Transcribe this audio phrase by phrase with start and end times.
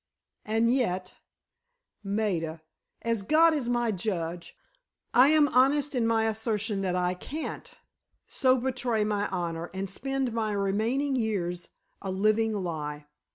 [0.45, 1.13] And yet,
[2.03, 2.63] Maida,
[3.03, 4.57] as God is my judge,
[5.13, 7.71] I am honest in my assertion that I can't
[8.27, 11.69] so betray my honor and spend my remaining years
[12.01, 13.05] a living lie.